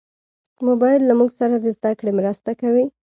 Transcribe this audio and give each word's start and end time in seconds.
موبایل 0.67 1.01
له 1.09 1.13
موږ 1.19 1.29
سره 1.39 1.55
د 1.59 1.65
زدهکړې 1.77 2.11
مرسته 2.19 2.51
کوي. 2.61 2.85